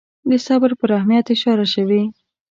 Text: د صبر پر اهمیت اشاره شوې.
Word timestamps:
د 0.29 0.31
صبر 0.45 0.71
پر 0.79 0.89
اهمیت 0.97 1.25
اشاره 1.35 1.65
شوې. 1.73 2.01